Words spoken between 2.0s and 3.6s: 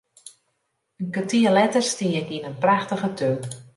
ik yn in prachtige tún.